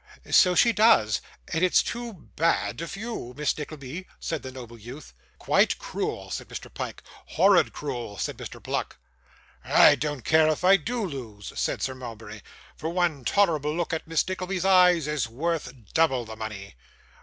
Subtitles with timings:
[0.31, 1.21] 'So she does,
[1.53, 5.13] and it's too ba a d of you, Miss Nickleby,' said the noble youth.
[5.37, 6.73] 'Quite cruel,' said Mr.
[6.73, 7.03] Pyke.
[7.27, 8.63] 'Horrid cruel,' said Mr.
[8.63, 8.97] Pluck.
[9.63, 12.41] 'I don't care if I do lose,' said Sir Mulberry;
[12.75, 16.73] 'for one tolerable look at Miss Nickleby's eyes is worth double the money.